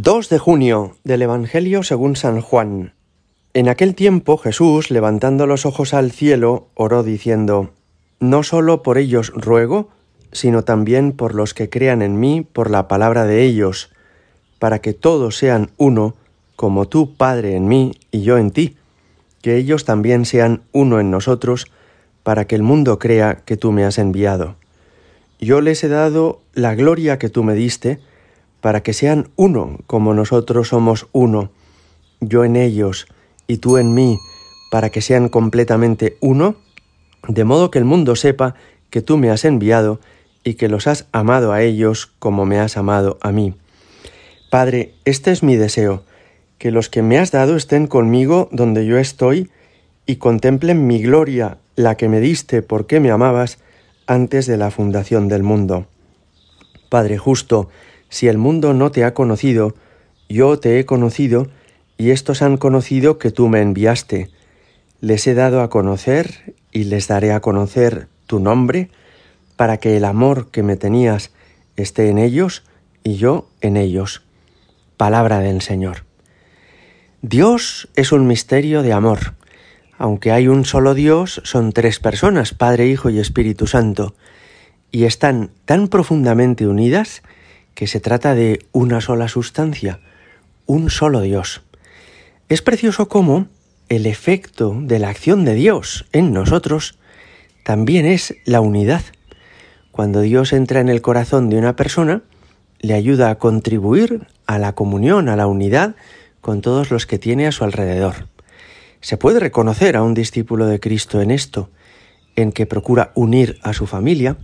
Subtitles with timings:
[0.00, 2.92] 2 de junio del Evangelio según San Juan.
[3.52, 7.70] En aquel tiempo Jesús, levantando los ojos al cielo, oró diciendo,
[8.20, 9.88] No solo por ellos ruego,
[10.30, 13.90] sino también por los que crean en mí por la palabra de ellos,
[14.60, 16.14] para que todos sean uno,
[16.54, 18.76] como tú, Padre, en mí y yo en ti,
[19.42, 21.66] que ellos también sean uno en nosotros,
[22.22, 24.54] para que el mundo crea que tú me has enviado.
[25.40, 27.98] Yo les he dado la gloria que tú me diste,
[28.60, 31.50] para que sean uno como nosotros somos uno,
[32.20, 33.06] yo en ellos
[33.46, 34.18] y tú en mí,
[34.70, 36.56] para que sean completamente uno,
[37.26, 38.54] de modo que el mundo sepa
[38.90, 40.00] que tú me has enviado
[40.44, 43.54] y que los has amado a ellos como me has amado a mí.
[44.50, 46.04] Padre, este es mi deseo,
[46.58, 49.50] que los que me has dado estén conmigo donde yo estoy
[50.06, 53.58] y contemplen mi gloria, la que me diste porque me amabas
[54.06, 55.86] antes de la fundación del mundo.
[56.88, 57.68] Padre justo,
[58.08, 59.74] si el mundo no te ha conocido,
[60.28, 61.48] yo te he conocido,
[61.96, 64.30] y estos han conocido que tú me enviaste.
[65.00, 68.90] Les he dado a conocer y les daré a conocer tu nombre,
[69.56, 71.32] para que el amor que me tenías
[71.76, 72.62] esté en ellos
[73.02, 74.22] y yo en ellos.
[74.96, 76.04] Palabra del Señor.
[77.22, 79.34] Dios es un misterio de amor.
[79.98, 84.14] Aunque hay un solo Dios, son tres personas, Padre, Hijo y Espíritu Santo,
[84.92, 87.22] y están tan profundamente unidas
[87.78, 90.00] que se trata de una sola sustancia,
[90.66, 91.62] un solo Dios.
[92.48, 93.46] Es precioso cómo
[93.88, 96.98] el efecto de la acción de Dios en nosotros
[97.64, 99.02] también es la unidad.
[99.92, 102.22] Cuando Dios entra en el corazón de una persona,
[102.80, 105.94] le ayuda a contribuir a la comunión, a la unidad
[106.40, 108.26] con todos los que tiene a su alrededor.
[109.00, 111.70] Se puede reconocer a un discípulo de Cristo en esto,
[112.34, 114.36] en que procura unir a su familia,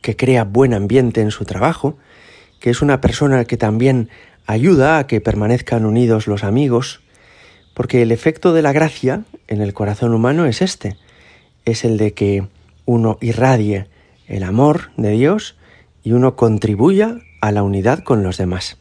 [0.00, 1.98] que crea buen ambiente en su trabajo,
[2.60, 4.10] que es una persona que también
[4.46, 7.00] ayuda a que permanezcan unidos los amigos,
[7.74, 10.96] porque el efecto de la gracia en el corazón humano es este,
[11.64, 12.46] es el de que
[12.84, 13.86] uno irradie
[14.26, 15.56] el amor de Dios
[16.04, 18.76] y uno contribuya a la unidad con los demás.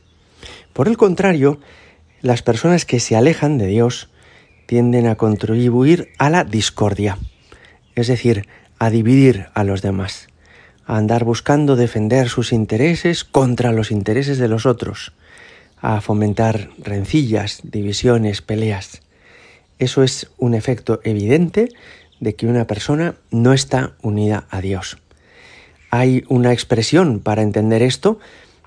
[0.74, 1.60] Por el contrario,
[2.22, 4.10] las personas que se alejan de Dios
[4.66, 7.18] tienden a contribuir a la discordia,
[7.96, 8.48] es decir,
[8.78, 10.29] a dividir a los demás
[10.90, 15.14] a andar buscando defender sus intereses contra los intereses de los otros,
[15.80, 19.04] a fomentar rencillas, divisiones, peleas.
[19.78, 21.70] Eso es un efecto evidente
[22.20, 24.98] de que una persona no está unida a Dios.
[25.92, 28.18] Hay una expresión para entender esto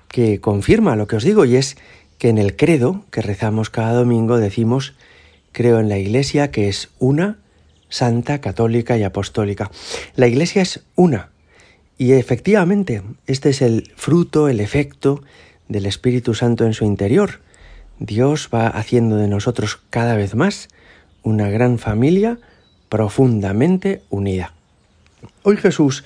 [0.07, 1.75] que confirma lo que os digo y es
[2.19, 4.93] que en el credo que rezamos cada domingo decimos
[5.51, 7.39] creo en la Iglesia que es una,
[7.89, 9.69] santa, católica y apostólica.
[10.15, 11.32] La Iglesia es una,
[11.97, 15.23] y efectivamente, este es el fruto, el efecto
[15.67, 17.41] del Espíritu Santo en su interior.
[17.99, 20.69] Dios va haciendo de nosotros cada vez más
[21.21, 22.39] una gran familia
[22.89, 24.53] profundamente unida.
[25.43, 26.03] Hoy Jesús,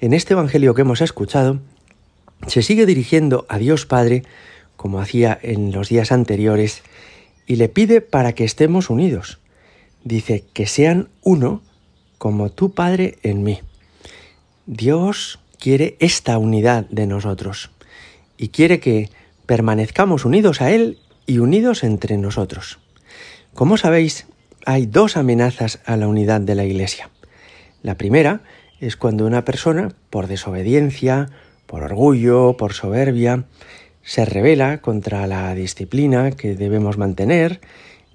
[0.00, 1.60] en este Evangelio que hemos escuchado,
[2.46, 4.24] se sigue dirigiendo a Dios Padre,
[4.76, 6.82] como hacía en los días anteriores,
[7.46, 9.38] y le pide para que estemos unidos.
[10.04, 11.62] Dice que sean uno
[12.18, 13.60] como tu Padre en mí.
[14.70, 17.70] Dios quiere esta unidad de nosotros
[18.36, 19.08] y quiere que
[19.46, 22.78] permanezcamos unidos a Él y unidos entre nosotros.
[23.54, 24.26] Como sabéis,
[24.66, 27.08] hay dos amenazas a la unidad de la Iglesia.
[27.82, 28.42] La primera
[28.78, 31.30] es cuando una persona, por desobediencia,
[31.64, 33.44] por orgullo, por soberbia,
[34.02, 37.62] se revela contra la disciplina que debemos mantener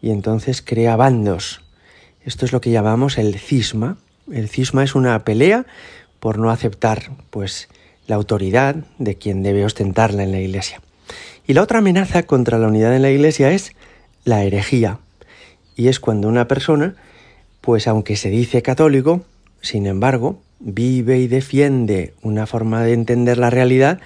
[0.04, 1.62] y entonces crea bandos.
[2.24, 3.98] Esto es lo que llamamos el cisma.
[4.32, 5.66] El cisma es una pelea
[6.24, 7.68] por no aceptar pues
[8.08, 10.80] la autoridad de quien debe ostentarla en la Iglesia.
[11.46, 13.74] Y la otra amenaza contra la unidad en la Iglesia es
[14.24, 15.00] la herejía.
[15.76, 16.96] Y es cuando una persona,
[17.60, 19.26] pues aunque se dice católico,
[19.60, 24.00] sin embargo, vive y defiende una forma de entender la realidad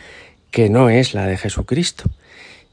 [0.50, 2.06] que no es la de Jesucristo.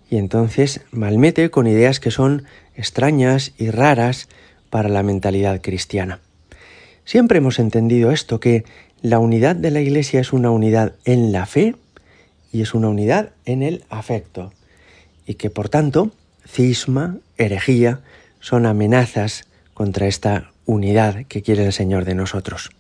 [0.09, 2.45] Y entonces malmete con ideas que son
[2.77, 4.27] extrañas y raras
[4.71, 6.21] para la mentalidad cristiana.
[7.05, 8.65] Siempre hemos entendido esto, que
[9.05, 11.77] la unidad de la Iglesia es una unidad en la fe
[12.51, 14.51] y es una unidad en el afecto,
[15.27, 16.11] y que por tanto
[16.49, 18.01] cisma, herejía,
[18.41, 22.71] son amenazas contra esta unidad que quiere el Señor de nosotros.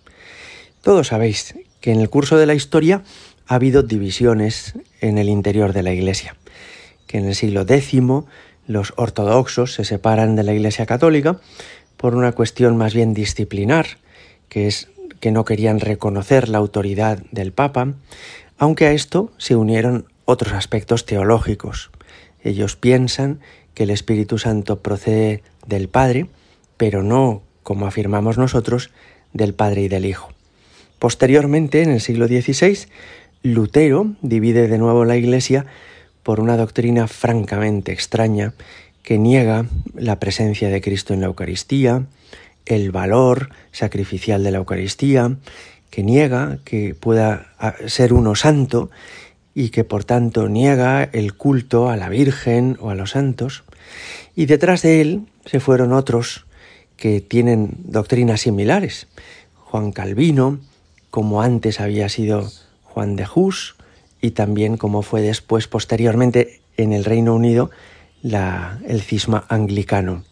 [0.80, 3.02] Todos sabéis que en el curso de la historia
[3.46, 4.72] ha habido divisiones
[5.02, 6.36] en el interior de la Iglesia,
[7.06, 8.00] que en el siglo X
[8.66, 11.38] los ortodoxos se separan de la Iglesia católica
[11.98, 13.98] por una cuestión más bien disciplinar,
[14.48, 14.88] que es
[15.20, 17.94] que no querían reconocer la autoridad del Papa,
[18.58, 21.90] aunque a esto se unieron otros aspectos teológicos.
[22.42, 23.40] Ellos piensan
[23.74, 26.26] que el Espíritu Santo procede del Padre,
[26.76, 28.90] pero no, como afirmamos nosotros,
[29.32, 30.30] del Padre y del Hijo.
[30.98, 32.86] Posteriormente, en el siglo XVI,
[33.42, 35.66] Lutero divide de nuevo la Iglesia
[36.22, 38.54] por una doctrina francamente extraña
[39.02, 42.06] que niega la presencia de Cristo en la Eucaristía,
[42.66, 45.36] el valor sacrificial de la Eucaristía,
[45.90, 48.90] que niega que pueda ah, ser uno santo
[49.54, 53.64] y que por tanto niega el culto a la Virgen o a los santos.
[54.34, 56.46] Y detrás de él se fueron otros
[56.96, 59.06] que tienen doctrinas similares.
[59.54, 60.58] Juan Calvino,
[61.10, 62.50] como antes había sido
[62.82, 63.76] Juan de Hus,
[64.20, 67.70] y también como fue después, posteriormente, en el Reino Unido,
[68.22, 70.24] la, el cisma anglicano.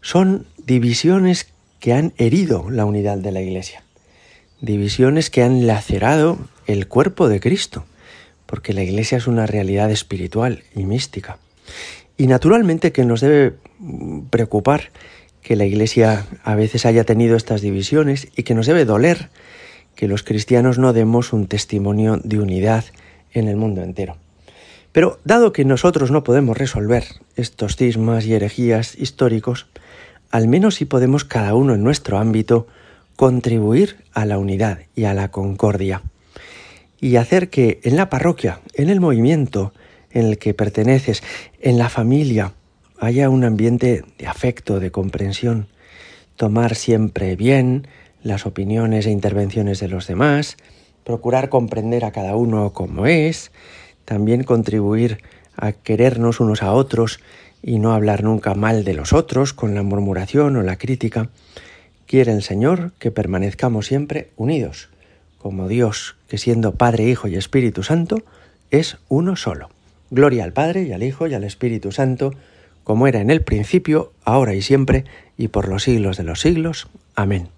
[0.00, 1.46] Son divisiones
[1.80, 3.82] que han herido la unidad de la Iglesia,
[4.60, 7.84] divisiones que han lacerado el cuerpo de Cristo,
[8.46, 11.38] porque la Iglesia es una realidad espiritual y mística.
[12.16, 13.54] Y naturalmente que nos debe
[14.28, 14.90] preocupar
[15.42, 19.30] que la Iglesia a veces haya tenido estas divisiones y que nos debe doler
[19.96, 22.84] que los cristianos no demos un testimonio de unidad
[23.32, 24.16] en el mundo entero.
[24.92, 27.04] Pero dado que nosotros no podemos resolver
[27.36, 29.66] estos cismas y herejías históricos,
[30.30, 32.66] al menos sí podemos cada uno en nuestro ámbito
[33.16, 36.02] contribuir a la unidad y a la concordia
[37.00, 39.72] y hacer que en la parroquia, en el movimiento
[40.10, 41.22] en el que perteneces,
[41.60, 42.52] en la familia,
[42.98, 45.68] haya un ambiente de afecto, de comprensión,
[46.36, 47.86] tomar siempre bien
[48.22, 50.56] las opiniones e intervenciones de los demás,
[51.04, 53.52] procurar comprender a cada uno como es,
[54.04, 55.18] también contribuir
[55.56, 57.20] a querernos unos a otros
[57.62, 61.28] y no hablar nunca mal de los otros con la murmuración o la crítica.
[62.06, 64.88] Quiere el Señor que permanezcamos siempre unidos,
[65.38, 68.22] como Dios, que siendo Padre, Hijo y Espíritu Santo,
[68.70, 69.70] es uno solo.
[70.10, 72.32] Gloria al Padre y al Hijo y al Espíritu Santo,
[72.84, 75.04] como era en el principio, ahora y siempre,
[75.36, 76.88] y por los siglos de los siglos.
[77.14, 77.48] Amén.